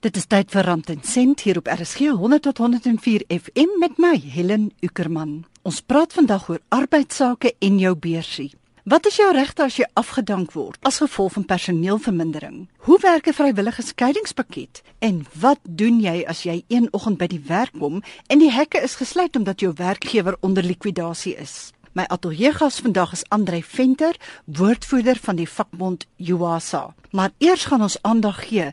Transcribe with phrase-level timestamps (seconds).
[0.00, 3.98] Dit is tyd vir Rand en Sent hier op RSG 100 tot 104 FM met
[4.00, 5.42] my Helen Ukerman.
[5.60, 8.46] Ons praat vandag oor arbeidsake en jou beursie.
[8.88, 12.62] Wat is jou regte as jy afgedank word as gevolg van personeelvermindering?
[12.88, 14.80] Hoe werk 'n vrywillige skeiingspakket?
[14.98, 18.80] En wat doen jy as jy een oggend by die werk kom en die hekke
[18.80, 21.72] is gesluit omdat jou werkgewer onder likwidasie is?
[21.92, 26.94] My ateljeegas vandag is Andrei Venter, woordvoerder van die vakbond UASA.
[27.10, 28.68] Maar eers gaan ons aandag gee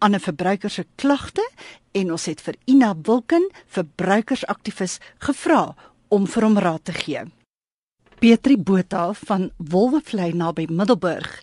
[0.00, 1.44] aan 'n verbruiker se klagte
[1.92, 5.74] en ons het vir Ina Wilken, verbruikersaktivis, gevra
[6.08, 7.24] om vir hom raad te gee.
[8.20, 11.38] Petri Botha van Wolwevlei naby Middelburg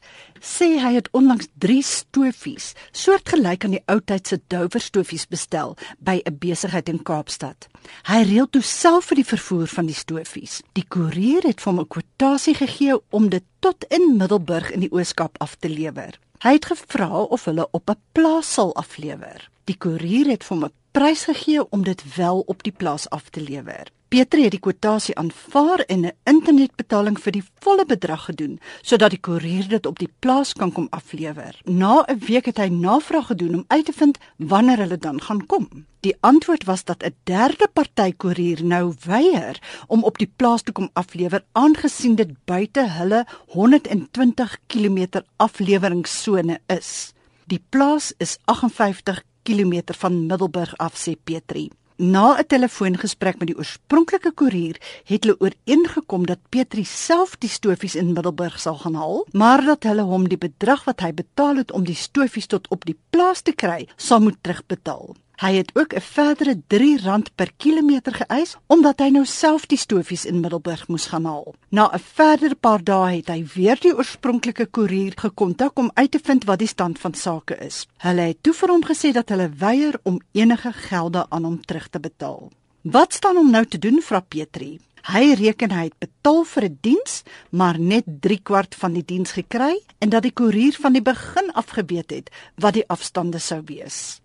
[0.46, 5.74] sê hy het onlangs 3 stofies, soortgelyk aan die ou tyd se Dover stofies bestel
[5.98, 7.68] by 'n besigheid in Kaapstad.
[8.06, 10.62] Hy reël toe self vir die vervoer van die stofies.
[10.74, 15.38] Die koerier het hom 'n kwotasie gegee om dit tot in Middelburg in die Oos-Kaap
[15.42, 16.20] af te lewer.
[16.46, 19.50] Hy het gevra of hulle op 'n plaas sal aflewer.
[19.66, 23.30] Die koerier het vir hom 'n prys gegee om dit wel op die plaas af
[23.30, 23.92] te lewer.
[24.10, 29.20] Petri het die kwotasie aanvaar en 'n internetbetaling vir die volle bedrag gedoen sodat die
[29.20, 31.60] koerier dit op die plaas kan kom aflewer.
[31.66, 35.46] Na 'n week het hy navraag gedoen om uit te vind wanneer hulle dan gaan
[35.46, 35.86] kom.
[36.00, 40.72] Die antwoord was dat 'n derde party koerier nou weier om op die plaas te
[40.72, 47.14] kom aflewer aangesien dit buite hulle 120 km afleweringsone is.
[47.48, 51.70] Die plaas is 58 km van Middelburg af sê Petri.
[51.98, 54.78] Na 'n telefoongesprek met die oorspronklike koerier
[55.10, 59.84] het hulle ooreengekom dat Petri self die stofies in Middelburg sal gaan haal, maar dat
[59.84, 63.42] hulle hom die bedrag wat hy betaal het om die stofies tot op die plaas
[63.42, 65.16] te kry, sal moet terugbetaal.
[65.38, 70.26] Hy het ook 'n verdere R3 per kilometer geëis omdat hy nou self die stofies
[70.26, 71.56] in Middelburg moes gaan haal.
[71.70, 76.20] Na 'n verdere paar dae het hy weer die oorspronklike koerier gekontak om uit te
[76.24, 77.88] vind wat die stand van sake is.
[77.98, 81.88] Hulle het toe vir hom gesê dat hulle weier om enige gelde aan hom terug
[81.90, 82.52] te betaal.
[82.82, 84.80] Wat staan hom nou te doen, vra Petri?
[85.04, 89.06] Hy reken hy het betaal vir 'n die diens, maar net 3 kwart van die
[89.06, 93.40] diens gekry en dat die koerier van die begin af geweet het wat die afstande
[93.40, 94.22] sou wees.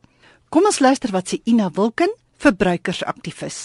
[0.52, 2.10] Kom ons luister wat sê Ina Wilken,
[2.44, 3.58] verbruikersaktivis.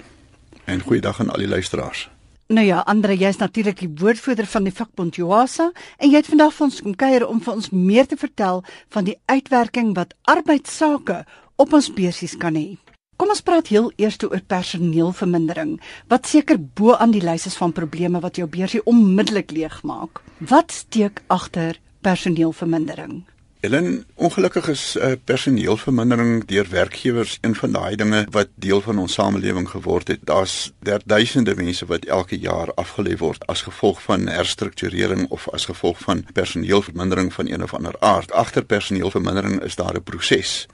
[0.63, 2.05] en goeiedag aan al die luisteraars.
[2.47, 5.67] Nou ja, Andre, jy's natuurlik die woordvoerder van die vakbond Joasa
[5.97, 8.63] en jy het vandag vir ons kom kuier om vir ons meer te vertel
[8.95, 11.25] van die uitwerking wat arbeidsake
[11.59, 12.77] op ons beursies kan hê.
[13.19, 15.75] Kom ons praat heel eers oor personeelvermindering
[16.07, 20.23] wat seker bo aan die lys is van probleme wat jou beursie onmiddellik leegmaak.
[20.39, 23.25] Wat steek agter personeelvermindering?
[23.65, 29.13] Helen, ongelukkig is uh, personeelvermindering deur werkgewers een van daai dinge wat deel van ons
[29.13, 30.19] samelewing geword het.
[30.21, 30.71] Daar's
[31.05, 36.21] duisende mense wat elke jaar afgelê word as gevolg van herstrukturering of as gevolg van
[36.33, 38.31] personeelvermindering van een of ander aard.
[38.31, 40.67] Agter personeelvermindering is daar 'n proses.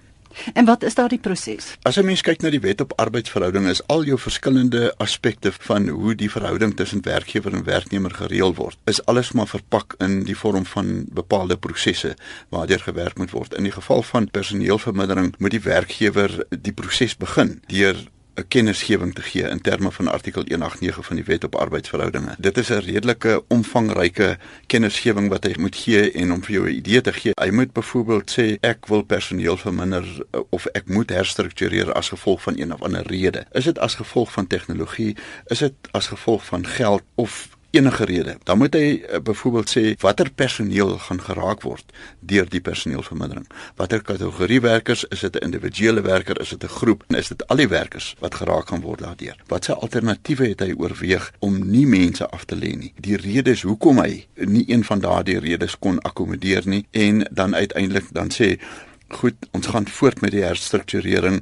[0.53, 1.75] En wat is daardie proses?
[1.81, 5.87] As 'n mens kyk na die wet op arbeidsverhouding is al jou verskillende aspekte van
[5.87, 10.37] hoe die verhouding tussen werkgewer en werknemer gereël word, is alles maar verpak in die
[10.37, 12.15] vorm van bepaalde prosesse
[12.49, 13.53] waardeur gewerk moet word.
[13.53, 17.95] In die geval van personeelvermindering moet die werkgewer die proses begin deur
[18.35, 22.35] 'n kennisgewing te gee in terme van artikel 189 van die Wet op Arbeidsverhoudinge.
[22.37, 24.37] Dit is 'n redelike omvangryke
[24.67, 27.31] kennisgewing wat hy moet gee en om vir jou 'n idee te gee.
[27.35, 32.57] Hy moet byvoorbeeld sê ek wil personeel verminder of ek moet herstruktureer as gevolg van
[32.57, 33.45] een of ander rede.
[33.51, 35.15] Is dit as gevolg van tegnologie?
[35.45, 38.38] Is dit as gevolg van geld of enige rede.
[38.44, 43.47] Dan moet hy uh, byvoorbeeld sê watter personeel gaan geraak word deur die personeelvermindering.
[43.79, 47.47] Watter kategorie werkers, is dit 'n individuele werker, is dit 'n groep en is dit
[47.47, 49.38] al die werkers wat geraak gaan word daardeur?
[49.47, 52.94] Watse alternatiewe het hy oorweeg om nie mense af te lê nie?
[53.00, 58.06] Die redes hoekom hy nie een van daardie redes kon akkommodeer nie en dan uiteindelik
[58.12, 58.59] dan sê
[59.12, 61.41] goed, ons gaan voort met die herstrukturering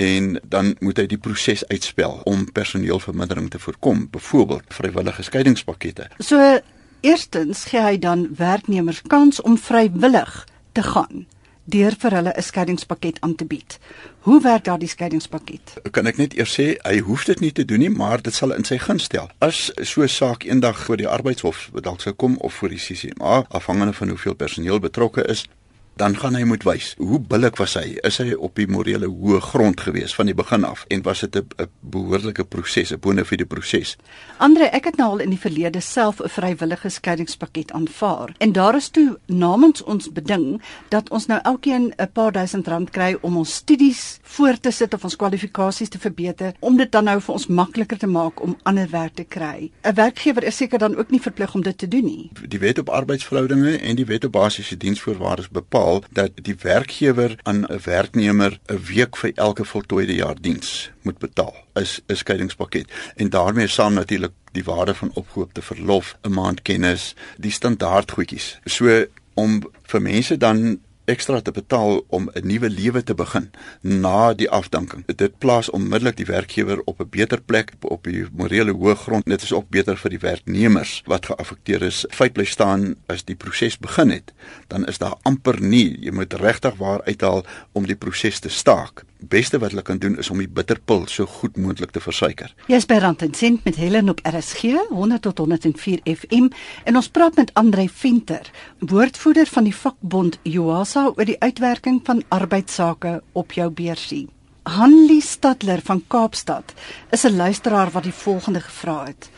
[0.00, 6.08] en dan moet hy die proses uitspel om personeelvermindering te voorkom, byvoorbeeld vrywillige skeidingspakkette.
[6.18, 6.60] So
[7.00, 11.26] eerstens gee hy dan werknemers kans om vrywillig te gaan
[11.70, 13.78] deur vir hulle 'n skeiingspakket aan te bied.
[14.20, 15.74] Hoe werk daardie skeiingspakket?
[15.90, 18.52] Kan ek net eers sê hy hoef dit nie te doen nie, maar dit sal
[18.52, 19.30] in sy guns stel.
[19.38, 23.44] As so 'n saak eendag voor die arbeidshof dalk sou kom of voor die CCMA,
[23.48, 25.46] afhangende van hoeveel personeel betrokke is,
[25.96, 27.98] dan gaan hy moet wys hoe billik was hy.
[28.06, 30.84] Is hy op die morele hoë grond gewees van die begin af?
[30.88, 33.96] En was dit 'n behoorlike proses 'n bonafide proses?
[34.38, 38.34] Andre ek het nou al in die verlede self 'n vrywillige skeiingspakket aanvaar.
[38.38, 42.90] En daar is toe namens ons beding dat ons nou elkeen 'n paar duisend rand
[42.90, 47.04] kry om ons studies voort te sit of ons kwalifikasies te verbeter om dit dan
[47.04, 49.70] nou vir ons makliker te maak om ander werk te kry.
[49.82, 52.30] 'n werkgewer is seker dan ook nie verplig om dit te doen nie.
[52.48, 57.36] Die wet op arbeidsverhoudinge en die wet op basiese diensvoorwaardes bepaal bepaal dat die werkgewer
[57.42, 61.54] aan 'n werknemer 'n week vir elke voltooide jaar diens moet betaal.
[61.74, 67.14] Is 'n skeiingspakket en daarmee saam natuurlik die waarde van opgehoopte verlof, 'n maand kennis,
[67.36, 68.58] die standaard goedjies.
[68.64, 70.80] So om vir mense dan
[71.10, 75.04] ekstra te betaal om 'n nuwe lewe te begin na die afdanking.
[75.06, 79.24] Dit plaas onmiddellik die werkgewer op 'n beter plek op die morele hoë grond.
[79.24, 82.06] Dit is ook beter vir die werknemers wat geaffekteer is.
[82.10, 84.32] Feit bly staan as die proses begin het,
[84.68, 89.04] dan is daar amper nie jy moet regtig waar uithaal om die proses te staak
[89.28, 92.54] beste wat hulle kan doen is om die bitterpil so goed moontlik te versuiker.
[92.66, 96.50] Jy's by Rand en Sent met Helen op RSG 100 tot 104 FM
[96.84, 102.22] en ons praat met Andre Venter, woordvoerder van die vakbond Joasa oor die uitwerking van
[102.28, 104.28] arbeidsake op jou beursie.
[104.62, 106.74] Hanlie Stadler van Kaapstad
[107.10, 109.30] is 'n luisteraar wat die volgende gevra het: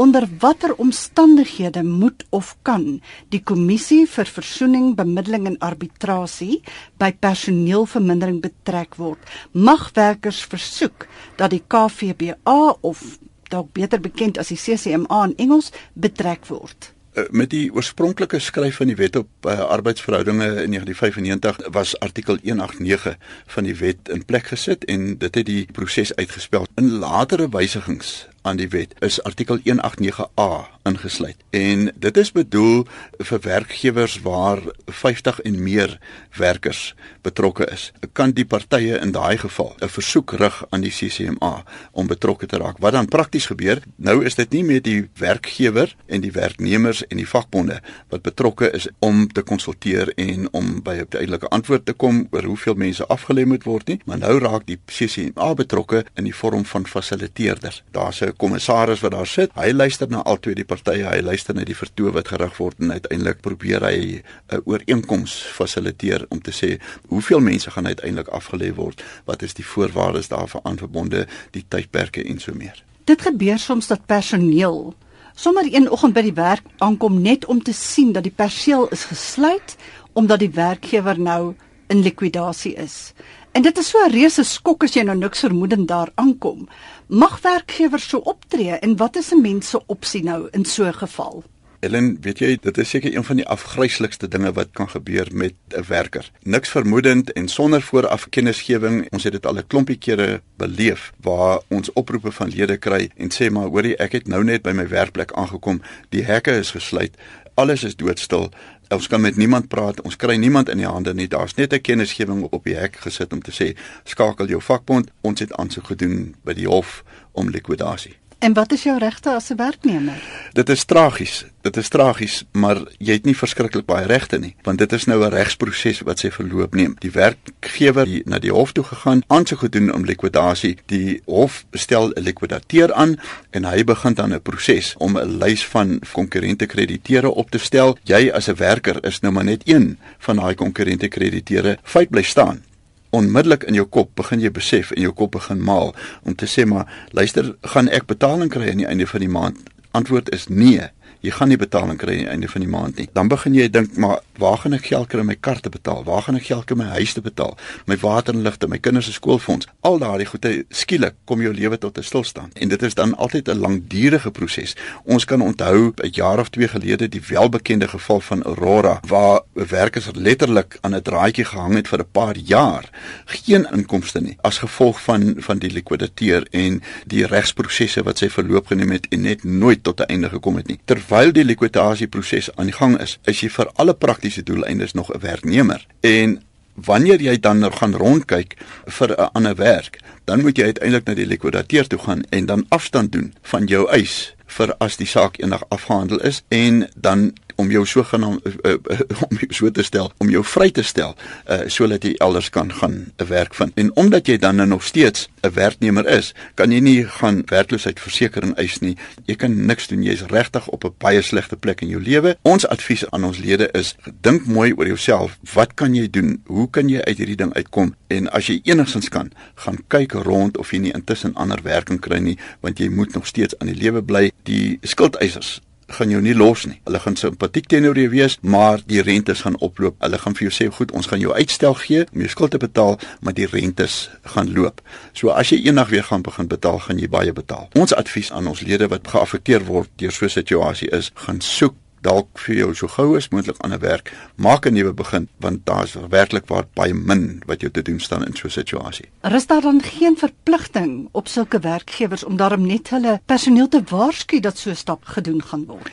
[0.00, 6.62] onder watter omstandighede moet of kan die kommissie vir versoening, bemiddeling en arbitrasie
[7.00, 9.20] by personeelvermindering betrek word?
[9.52, 11.04] Mag werkers versoek
[11.36, 13.18] dat die KVBA of
[13.52, 16.94] dalk beter bekend as die CCMA in Engels betrek word?
[17.12, 22.38] Eh, met die oorspronklike skryf van die wet op uh, arbeidsverhoudinge in 1995 was artikel
[22.42, 26.70] 189 van die wet in plek gesit en dit het die proses uitgespel.
[26.78, 31.36] In latere wysigings aan die wet is artikel 189A ingesluit.
[31.50, 32.86] En dit is bedoel
[33.18, 35.98] vir werkgewers waar 50 en meer
[36.36, 37.90] werkers betrokke is.
[38.12, 42.56] Kan die partye in daai geval 'n versoek rig aan die CCMA om betrokke te
[42.56, 42.78] raak?
[42.78, 43.82] Wat dan prakties gebeur?
[43.96, 48.70] Nou is dit nie meer die werkgewer en die werknemers en die vakbonde wat betrokke
[48.70, 53.06] is om te konsulteer en om by 'n duidelike antwoord te kom oor hoeveel mense
[53.06, 57.82] afgelê moet word nie, maar nou raak die CCMA betrokke in die vorm van fasiliteerders.
[57.90, 59.52] Daar's 'n 'n kommissaris wat daar sit.
[59.54, 61.06] Hy luister na al twee die partye.
[61.06, 64.22] Hy luister na die vertoë wat gerig word en uiteindelik probeer hy
[64.52, 69.66] 'n ooreenkoms fasiliteer om te sê hoeveel mense gaan uiteindelik afgelê word, wat is die
[69.66, 72.84] voorwaardes daarvan aanverbonde, die tydperke en so meer.
[73.04, 74.94] Dit gebeur soms dat personeel
[75.34, 79.04] sommer een oggend by die werk aankom net om te sien dat die perseel is
[79.04, 79.76] gesluit
[80.12, 81.54] omdat die werkgewer nou
[81.88, 83.12] in likwidasie is.
[83.52, 86.68] En dit is so 'n reuse skok as jy nou niks vermoedend daar aankom.
[87.06, 90.94] Mag werkgewers so optree en wat is 'n mens se opsie nou in so 'n
[90.94, 91.44] geval?
[91.80, 95.54] Ellen, weet jy, dit is seker een van die afgryslikste dinge wat kan gebeur met
[95.68, 96.30] 'n werker.
[96.42, 99.10] Niks vermoedend en sonder vooraf kennisgewing.
[99.10, 103.30] Ons het dit al 'n klompie kere beleef waar ons oproepe van lede kry en
[103.32, 105.82] sê maar hoorie, ek het nou net by my werkplek aangekom.
[106.08, 107.16] Die hekke is gesluit.
[107.54, 108.50] Alles is doodstil
[108.94, 111.28] ons kan met niemand praat, ons kry niemand in die hande nie.
[111.28, 115.40] Daar's net 'n kennisgewing op die hek gesit om te sê skakel jou vakbond, ons
[115.40, 118.16] het aansoek gedoen by die hof om likwidasie.
[118.40, 120.22] En wat is jou regte as 'n werknemer?
[120.52, 121.44] Dit is tragies.
[121.60, 125.24] Dit is tragies, maar jy het nie verskriklik baie regte nie, want dit is nou
[125.24, 126.96] 'n regsproses wat sy verloop neem.
[126.98, 130.78] Die werkgewer het na die hof toe gegaan, aansoek gedoen om likwidasie.
[130.86, 133.20] Die hof stel 'n likwidateur aan
[133.50, 137.98] en hy begin dan 'n proses om 'n lys van konkurrente krediteure op te stel.
[138.02, 141.78] Jy as 'n werker is nou maar net een van daai konkurrente krediteure.
[141.82, 142.62] Feit bly staan
[143.10, 146.66] onmiddellik in jou kop begin jy besef en jou kop begin maal om te sê
[146.66, 146.86] maar
[147.16, 149.58] luister, gaan ek betaling kry aan die einde van die maand?
[149.96, 150.90] Antwoord is nee
[151.20, 153.08] jy gaan nie betaling kry aan die einde van die maand nie.
[153.12, 156.04] Dan begin jy dink, maar waar gaan ek geld kry om my kar te betaal?
[156.04, 157.56] Waar gaan ek geld kry om my huis te betaal?
[157.86, 159.68] My water en ligte, my kinders se skoolfonds.
[159.80, 162.58] Al daardie goede skielik kom jou lewe tot 'n stilstand.
[162.58, 164.76] En dit is dan altyd 'n langdurige proses.
[165.04, 170.08] Ons kan onthou 'n jaar of 2 gelede die welbekende geval van Aurora waar werkers
[170.14, 172.90] letterlik aan 'n draadjie gehang het vir 'n paar jaar,
[173.24, 178.66] geen inkomste nie as gevolg van van die likwidateur en die regsprosesse wat sy verloop
[178.66, 180.78] geneem het en net nooit tot 'n einde gekom het nie.
[180.84, 185.10] Ter terwyl die likwidasieproses aan die gang is, is jy vir alle praktiese doeleindes nog
[185.10, 185.82] 'n werknemer.
[186.06, 186.38] En
[186.74, 188.54] wanneer jy dan nou gaan rondkyk
[188.86, 192.66] vir 'n ander werk, dan moet jy uiteindelik na die likwidateur toe gaan en dan
[192.68, 197.70] afstand doen van jou eis vir as die saak eendag afgehandel is en dan om
[197.70, 201.62] jou sogenaamd uh, uh, om jou so te stel om jou vry te stel uh,
[201.68, 203.72] sodat jy elders kan gaan 'n werk vind.
[203.74, 208.54] En omdat jy dan nou nog steeds 'n werknemer is kan jy nie gaan werkloosheidversekering
[208.56, 208.96] eis nie.
[209.24, 210.02] Jy kan niks doen.
[210.02, 212.36] Jy's regtig op 'n baie slegte plek in jou lewe.
[212.42, 215.38] Ons advies aan ons lede is dink mooi oor jouself.
[215.52, 216.42] Wat kan jy doen?
[216.46, 217.94] Hoe kan jy uit hierdie ding uitkom?
[218.06, 221.98] En as jy enigstens kan gaan kyk rond of jy nie intussen ander werk kan
[221.98, 224.30] kry nie want jy moet nog steeds aan die lewe bly.
[224.42, 225.60] Die skuldeisers
[225.96, 226.80] gaan jou nie los nie.
[226.84, 229.96] Hulle gaan simpatiek teenoor jou wees, maar die rentes gaan oploop.
[229.98, 232.58] Hulle gaan vir jou sê, "Goed, ons gaan jou uitstel gee om jou skuld te
[232.58, 234.80] betaal, maar die rentes gaan loop."
[235.12, 237.68] So as jy eendag weer gaan begin betaal, gaan jy baie betaal.
[237.72, 241.74] Ons advies aan ons lede wat geaffekteer word deur so 'n situasie is, gaan soek
[242.00, 245.66] dalk vir jou so gou as moontlik aan 'n werk, maak 'n nuwe begin want
[245.66, 249.08] daar's werklik waar baie min wat jou te doen staan in so 'n situasie.
[249.20, 254.40] Rus daar dan geen verpligting op sulke werkgewers om daarom net hulle personeel te waarsku
[254.40, 255.90] dat so 'n stap gedoen gaan word?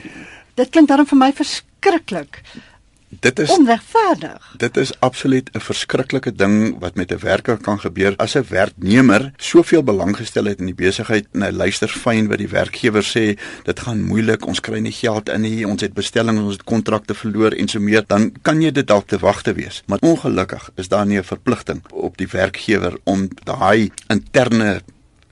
[0.53, 2.41] Dit klink daarom vir my verskriklik
[3.09, 4.53] Dit is onregverdig.
[4.57, 9.31] Dit is absoluut 'n verskriklike ding wat met 'n werker kan gebeur as 'n werknemer
[9.37, 13.39] soveel belang gestel het in die besigheid en hy luister fyn wat die werkgewer sê,
[13.63, 17.13] dit gaan moeilik, ons kry nie geld in nie, ons het bestellings, ons het kontrakte
[17.13, 19.83] verloor en so meer, dan kan jy dit dalk te wagte wees.
[19.85, 24.81] Maar ongelukkig is daar nie 'n verpligting op die werkgewer om daai interne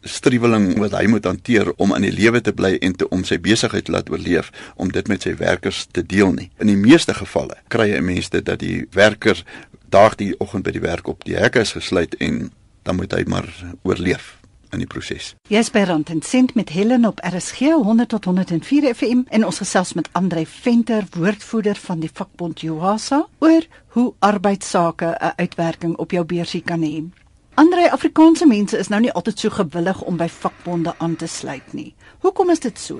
[0.05, 3.39] striweling wat hy moet hanteer om in die lewe te bly en te om sy
[3.41, 6.49] besigheid laat oorleef om dit met sy werkers te deel nie.
[6.61, 9.41] In die meeste gevalle kry jy mense dit dat die werker
[9.89, 12.49] daag die oggend by die werk op die hekke is gesluit en
[12.85, 13.49] dan moet hy maar
[13.83, 14.35] oorleef
[14.75, 15.33] in die proses.
[15.47, 20.45] Jesper Rantent met Helen op RSG 100 tot 104 FM en ons gesels met Andre
[20.45, 26.81] Venter, woordvoerder van die vakbond Joasa oor hoe arbeidsake 'n uitwerking op jou beursie kan
[26.81, 27.24] hê.
[27.55, 31.73] Andre Afrikaanse mense is nou nie altyd so gewillig om by vakbonde aan te sluit
[31.73, 31.93] nie.
[32.19, 32.99] Hoekom is dit so?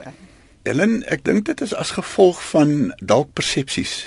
[0.63, 3.97] Ellen, ek dink dit is as gevolg van dalk persepsies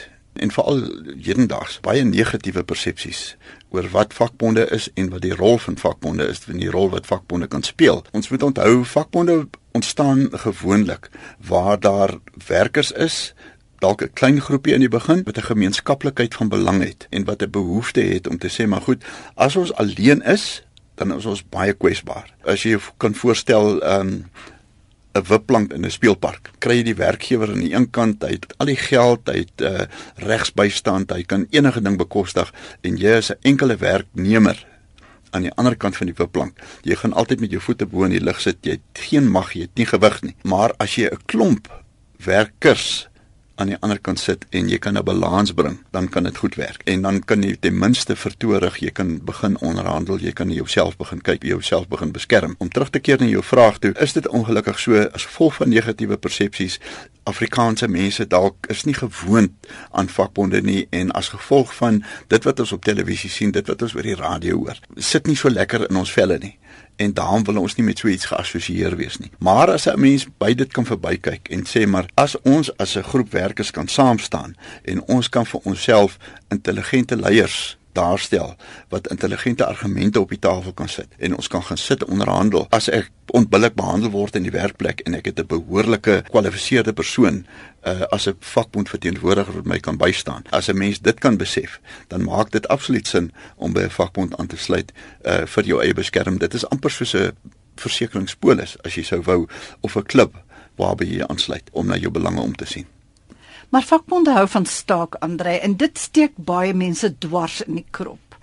[0.41, 0.81] en veral
[1.19, 3.37] hedendaags baie negatiewe persepsies
[3.77, 7.11] oor wat vakbonde is en wat die rol van vakbonde is en die rol wat
[7.11, 8.01] vakbonde kan speel.
[8.17, 9.43] Ons moet onthou vakbonde
[9.77, 11.11] ontstaan gewoonlik
[11.45, 13.35] waar daar werkers is
[13.79, 17.43] dalk 'n klein groepie in die begin wat 'n gemeenskaplikheid van belang het en wat
[17.43, 19.05] 'n behoefte het om te sê maar goed,
[19.35, 20.63] as ons alleen is,
[20.95, 22.35] dan is ons baie kwesbaar.
[22.45, 24.31] As jy kan voorstel um
[25.15, 26.51] 'n wipplank in 'n speelpark.
[26.59, 29.61] Kry jy die werkgewer aan die een kant, hy het al die geld, hy het
[29.61, 34.67] uh, regsbystand, hy kan enige ding bekostig en jy is 'n enkele werknemer
[35.31, 36.59] aan die ander kant van die wipplank.
[36.83, 38.57] Jy gaan altyd met jou voete bo in die lug sit.
[38.63, 40.35] Jy het geen mag, jy het nie gewig nie.
[40.43, 41.69] Maar as jy 'n klomp
[42.25, 43.09] werkers
[43.59, 46.55] aan die ander kant sit en jy kan 'n balans bring, dan kan dit goed
[46.55, 46.83] werk.
[46.85, 51.21] En dan kan jy ten minste vertoorig, jy kan begin onderhandel, jy kan jouself begin
[51.21, 52.55] kyk, jouself begin beskerm.
[52.59, 55.69] Om terug te keer na jou vraag toe, is dit ongelukkig so as gevolg van
[55.69, 56.79] negatiewe persepsies
[57.23, 59.51] Afrikaanse mense dalk is nie gewoond
[59.91, 63.83] aan vakbonde nie en as gevolg van dit wat ons op televisie sien, dit wat
[63.83, 66.59] ons oor die radio hoor, sit nie so lekker in ons velle nie
[66.99, 69.31] en daarom wil ons nie met so iets geassosieer wees nie.
[69.39, 73.03] Maar as 'n mens by dit kan verbykyk en sê maar as ons as 'n
[73.03, 78.57] groep werkers kan saam staan en ons kan vir onsself intelligente leiers daarstel
[78.89, 82.89] wat intelligente argumente op die tafel kan sit en ons kan gaan sit onderhandel as
[82.89, 87.47] ek onbillik behandel word in die werkplek en ek het 'n behoorlike gekwalifiseerde persoon
[87.87, 90.43] uh, as 'n vakbond verteenwoordiger wat my kan bystaan.
[90.51, 94.37] As 'n mens dit kan besef, dan maak dit absoluut sin om by 'n vakbond
[94.37, 94.93] aan te sluit
[95.25, 96.41] uh, vir jou eie beskerming.
[96.41, 97.33] Dit is amper soos 'n
[97.77, 99.47] versekeringspolis as jy sou wou
[99.81, 100.37] of 'n klub
[100.77, 102.87] waarby jy aansluit om na jou belange om te sien.
[103.69, 108.37] Maar vakbonde hou van staak, Andre, en dit steek baie mense dwars in die krop.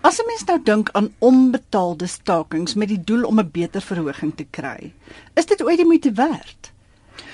[0.00, 4.34] As 'n mens nou dink aan onbetaalde stakings met die doel om 'n beter verhoging
[4.36, 4.92] te kry,
[5.34, 6.72] is dit ooit die moeite werd?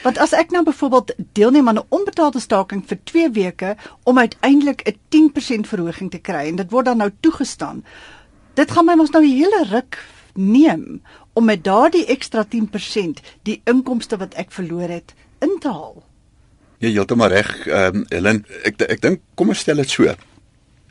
[0.02, 4.82] Want as ek nou byvoorbeeld deelneem aan 'n onbetaalde staking vir 2 weke om uiteindelik
[4.88, 7.84] 'n 10% verhoging te kry en dit word dan nou toegestaan.
[8.54, 13.60] Dit gaan my mos nou 'n hele ruk neem om met daardie ekstra 10% die
[13.64, 16.02] inkomste wat ek verloor het in te haal.
[16.84, 18.42] Ja, heeltemal reg, ehm um, Helen.
[18.68, 20.04] Ek ek dink kom ons stel dit so.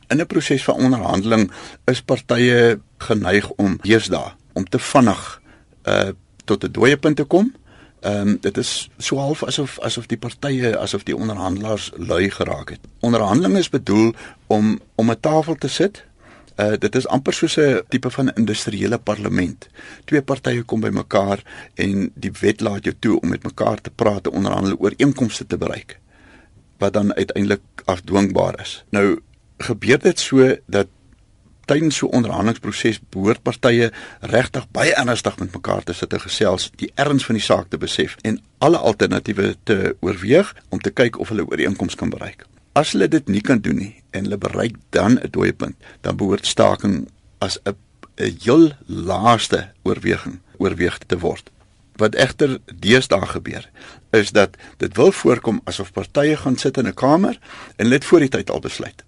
[0.10, 1.52] In 'n proses van onderhandeling
[1.86, 5.42] is partye geneig om eers daar om te vinnig
[5.86, 6.10] uh
[6.46, 7.54] tot 'n dooie punt te kom.
[8.02, 12.70] Ehm um, dit is so half asof asof die partye asof die onderhandelaars lui geraak
[12.70, 12.82] het.
[13.00, 14.14] Onderhandeling is bedoel
[14.48, 16.06] om om 'n tafel te sit
[16.56, 19.68] Uh dit is amper soos 'n tipe van industriële parlement.
[20.06, 21.44] Twee partye kom bymekaar
[21.76, 25.58] en die wet laat jou toe om met mekaar te praat, onderhandel oor inkomste te
[25.58, 26.00] bereik
[26.78, 28.84] wat dan uiteindelik afdwingbaar is.
[28.90, 29.20] Nou
[29.58, 30.88] gebeur dit so dat
[31.66, 36.72] tydens so 'n onderhandelingsproses behoort partye regtig baie ernstig met mekaar te sit en gesels,
[36.76, 41.20] die erns van die saak te besef en alle alternatiewe te oorweeg om te kyk
[41.20, 42.46] of hulle ooreenkomste kan bereik.
[42.74, 46.18] As hulle dit nie kan doen nie en hulle bereik dan 'n dooie punt, dan
[46.18, 47.08] behoort staking
[47.40, 47.76] as 'n
[48.18, 51.52] 'n heel laaste oorweging oorweeg te word.
[51.96, 53.70] Wat egter deesdae gebeur,
[54.10, 57.40] is dat dit wil voorkom asof partye gaan sit in 'n kamer
[57.76, 59.04] en net voor die tyd al besluit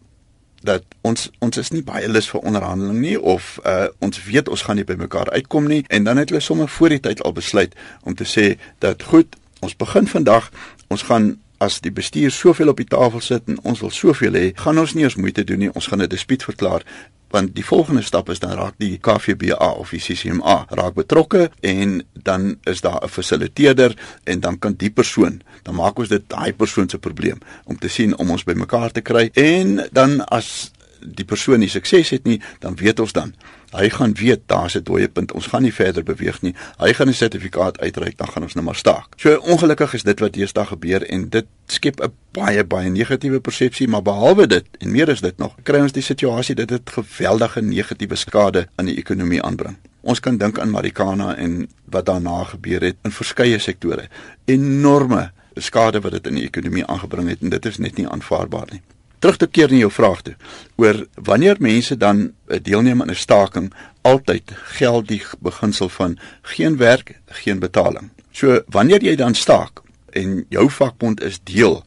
[0.65, 4.62] dat ons ons is nie baie lus vir onderhandeling nie of uh, ons weet ons
[4.65, 7.36] gaan nie by mekaar uitkom nie en dan het hulle sommer voor die tyd al
[7.38, 8.45] besluit om te sê
[8.84, 10.50] dat goed, ons begin vandag,
[10.93, 14.45] ons gaan as die bestuur soveel op die tafel sit en ons wil soveel hê,
[14.55, 15.74] gaan ons nie eens moeite doen nie.
[15.74, 16.83] Ons gaan 'n dispuut verklaar
[17.29, 22.03] want die volgende stap is dan raak die KVBA of die CCMA raak betrokke en
[22.13, 26.53] dan is daar 'n fasiliteerder en dan kan die persoon dan maak ons dit daai
[26.53, 30.71] persoon se probleem om te sien om ons bymekaar te kry en dan as
[31.05, 33.33] die persoon nie sukses het nie, dan weet ons dan.
[33.75, 35.32] Hy gaan weet daar's 'n dooie punt.
[35.32, 36.55] Ons gaan nie verder beweeg nie.
[36.77, 39.08] Hy gaan 'n sertifikaat uitreik, dan gaan ons net nou maar staak.
[39.15, 43.88] So ongelukkig is dit wat deesdae gebeur en dit skep 'n baie baie negatiewe persepsie,
[43.88, 47.62] maar behalwe dit en meer is dit nog, kry ons die situasie dat dit geweldige
[47.62, 49.77] negatiewe skade aan die ekonomie aanbring.
[50.01, 54.08] Ons kan dink aan Marikana en wat daarna gebeur het in verskeie sektore.
[54.46, 58.67] Enorme skade wat dit in die ekonomie aangebring het en dit is net nie aanvaarbaar
[58.72, 58.82] nie
[59.25, 60.36] terug te keer in jou vraag toe
[60.77, 66.77] oor wanneer mense dan eh, deelneem aan 'n staking altyd geld die beginsel van geen
[66.77, 68.12] werk geen betaling.
[68.32, 71.84] So wanneer jy dan staak en jou vakbond is deel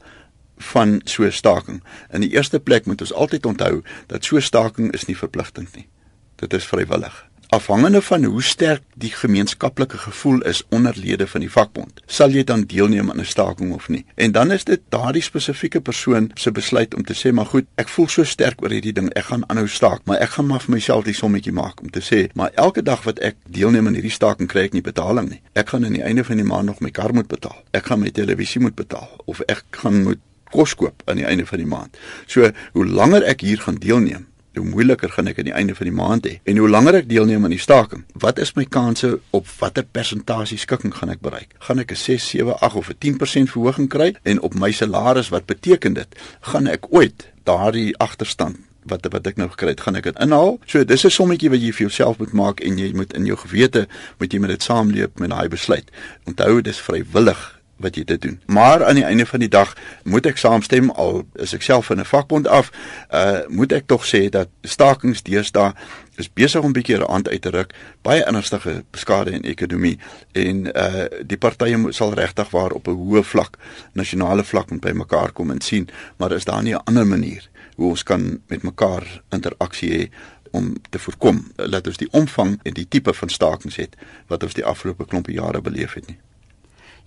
[0.57, 1.83] van so 'n staking.
[2.11, 5.77] In die eerste plek moet ons altyd onthou dat so 'n staking is nie verpligtend
[5.77, 5.89] nie.
[6.37, 11.51] Dit is vrywillig afhangende van hoe sterk die gemeenskaplike gevoel is onder lede van die
[11.51, 14.05] vakbond, sal jy dan deelneem aan 'n staking of nie.
[14.15, 17.89] En dan is dit daardie spesifieke persoon se besluit om te sê, "Maar goed, ek
[17.89, 20.75] voel so sterk oor hierdie ding, ek gaan aanhou staak, maar ek gaan maar vir
[20.75, 24.11] myself die sommetjie maak om te sê, maar elke dag wat ek deelneem aan hierdie
[24.11, 25.41] staking kry ek nie betaling nie.
[25.53, 27.63] Ek gaan aan die einde van die maand nog my kar moet betaal.
[27.71, 30.19] Ek gaan my televisie moet betaal of ek gaan moet
[30.51, 31.97] kos koop aan die einde van die maand.
[32.27, 34.27] So, hoe langer ek hier gaan deelneem,
[34.59, 36.35] hoe moeiliker gaan ek aan die einde van die maand hê.
[36.45, 40.59] En hoe langer ek deelneem aan die staking, wat is my kanse op watter persentasie
[40.59, 41.55] skikking gaan ek bereik?
[41.67, 45.29] Gaan ek 'n 6, 7, 8 of 'n 10% verhoging kry en op my salaris
[45.29, 46.09] wat beteken dit?
[46.41, 48.57] Gaan ek ooit daardie agterstand
[48.89, 50.59] wat wat ek nou gekry het, gaan ek dit inhaal.
[50.67, 53.37] So dis 'n sommetjie wat jy vir jouself moet maak en jy moet in jou
[53.37, 53.87] gewete
[54.19, 55.91] moet jy met dit saamleef met daai besluit.
[56.25, 58.41] Onthou dis vrywillig wat jy dit doen.
[58.47, 62.01] Maar aan die einde van die dag moet ek saamstem al is ek self in
[62.01, 62.71] 'n vakbond af,
[63.13, 65.73] uh moet ek tog sê dat stakings deesdae
[66.17, 69.99] is besig om 'n bietjie rand uit te ruk, baie ernstige skade in ekonomie
[70.33, 73.59] en uh die partye sal regtig waar op 'n hoë vlak,
[73.93, 77.91] nasionale vlak met mekaar kom en sien, maar is daar nie 'n ander manier hoe
[77.91, 80.11] ons kan met mekaar interaksie hê
[80.51, 84.55] om te voorkom dat ons die omvang en die tipe van stakings het wat ons
[84.55, 86.19] die afgelope klompe jare beleef het nie.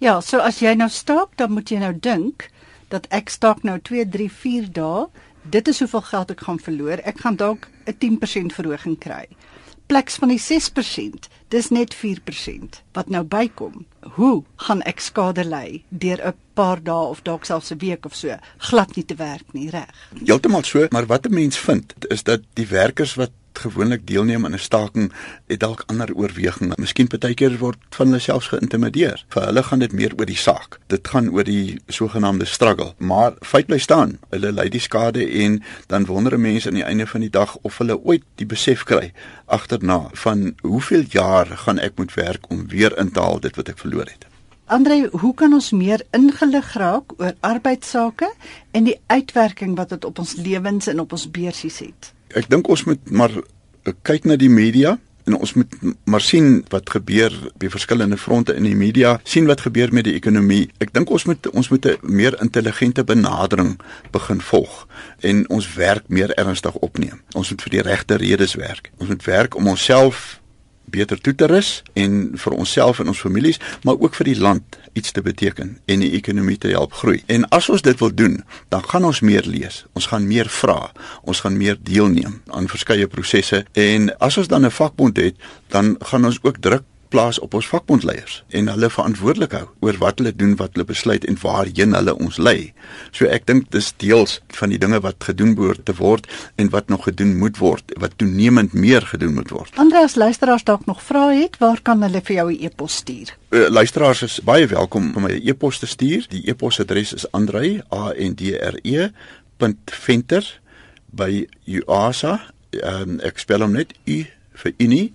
[0.01, 2.47] Ja, so as jy nou staak, dan moet jy nou dink
[2.89, 5.03] dat ek staak nou 2, 3, 4 dae.
[5.53, 7.03] Dit is hoeveel geld ek gaan verloor.
[7.05, 9.27] Ek gaan dalk 'n 10% verhoging kry.
[9.85, 13.85] Pleks van die 6%, dis net 4% wat nou bykom.
[14.17, 18.15] Hoe gaan ek skade ly deur 'n paar dae of dalk selfs 'n week of
[18.15, 19.93] so glad nie te werk nie, reg?
[20.25, 24.53] Heeltemal so, maar wat 'n mens vind is dat die werkers wat gewoonlik deelneem aan
[24.53, 25.11] 'n staking
[25.47, 26.75] het dalk ander oorwegings.
[26.75, 29.25] Miskien partykeer word van hulle selfs geïntimideer.
[29.29, 30.79] Vir hulle gaan dit meer oor die saak.
[30.87, 32.93] Dit gaan oor die sogenaamde struggle.
[32.97, 37.07] Maar feit bly staan, hulle ly die skade en dan wonder mense aan die einde
[37.07, 39.11] van die dag of hulle ooit die besef kry
[39.45, 43.69] agterna van hoeveel jaar gaan ek moet werk om weer in te haal dit wat
[43.69, 44.25] ek verloor het.
[44.71, 48.29] Andre, hoe kan ons meer ingelig raak oor arbeidsake
[48.71, 52.13] en die uitwerking wat dit op ons lewens en op ons beursies het?
[52.35, 53.31] Ek dink ons moet maar
[54.03, 58.65] kyk na die media En ons moet maar sien wat gebeur by verskillende fronte in
[58.65, 60.69] die media, sien wat gebeur met die ekonomie.
[60.81, 63.79] Ek dink ons moet ons moet 'n meer intelligente benadering
[64.11, 64.87] begin volg
[65.19, 67.21] en ons werk meer ernstig opneem.
[67.33, 68.91] Ons moet vir die regte redes werk.
[68.97, 70.40] Ons moet werk om onsself
[70.85, 74.77] beter toe te rus en vir onsself en ons families, maar ook vir die land
[74.93, 77.21] iets te beteken en die ekonomie te help groei.
[77.31, 80.91] En as ons dit wil doen, dan gaan ons meer lees, ons gaan meer vra,
[81.23, 85.35] ons gaan meer deelneem aan verskeie prosesse en as ons dan 'n vakbond het,
[85.69, 90.21] dan gaan ons ook druk plaas op ons vakbondleiers en hulle verantwoordelik hou oor wat
[90.21, 92.71] hulle doen, wat hulle besluit en waarheen hulle ons lei.
[93.11, 96.29] So ek dink dis deels van die dinge wat gedoen behoort te word
[96.61, 99.75] en wat nog gedoen moet word, wat toenemend meer gedoen moet word.
[99.81, 103.35] Andreas luisteraars dalk nog vrae het, waar kan hulle vir jou 'n e-pos stuur?
[103.51, 106.25] Uh, luisteraars is baie welkom om my e-pos te stuur.
[106.29, 109.11] Die e-posadres is andre a n d r e
[109.85, 110.61] .venter
[111.11, 112.39] by uasa
[112.83, 114.23] um, ek spel hom net u
[114.63, 115.13] vir unie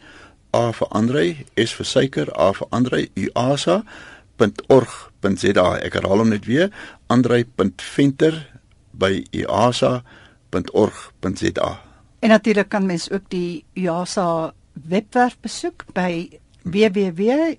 [0.53, 3.87] A vir Andre, S vir suiker, A vir Andre, uasa.org.za.
[5.87, 6.71] Ek herhaal hom net weer,
[7.09, 8.35] andre.venter
[8.97, 10.03] by uasa.org.za.
[12.19, 17.57] En natuurlik kan mens ook die UASA webwerf besoek by www.uasa.co.za.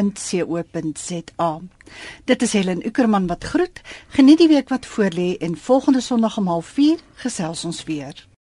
[2.24, 3.80] Dit is Helen Uckerman wat groet.
[4.08, 8.28] Geniet die week wat voorlê en volgende Sondag om 04:30 gesels ons weer.